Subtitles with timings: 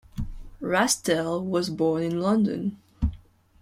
[0.63, 2.79] Rastell was born in London.